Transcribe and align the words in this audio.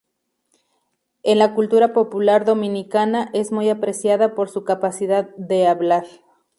En 1.21 1.37
la 1.37 1.53
cultura 1.53 1.93
popular 1.93 2.43
dominicana 2.43 3.29
es 3.33 3.51
muy 3.51 3.69
apreciada 3.69 4.33
por 4.33 4.49
su 4.49 4.63
capacidad 4.63 5.29
de 5.37 5.67
""hablar". 5.67 6.07